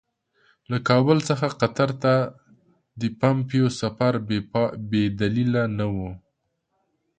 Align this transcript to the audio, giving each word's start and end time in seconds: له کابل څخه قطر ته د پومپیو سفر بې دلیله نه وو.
له 0.71 0.77
کابل 0.89 1.17
څخه 1.29 1.47
قطر 1.61 1.89
ته 2.03 2.13
د 2.99 3.01
پومپیو 3.19 3.67
سفر 3.81 4.13
بې 4.89 5.03
دلیله 5.21 5.63
نه 5.77 5.85
وو. 5.95 6.11